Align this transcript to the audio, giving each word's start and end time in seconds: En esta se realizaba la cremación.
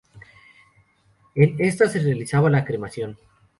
En 1.35 1.57
esta 1.59 1.87
se 1.87 1.99
realizaba 1.99 2.49
la 2.49 2.65
cremación. 2.65 3.19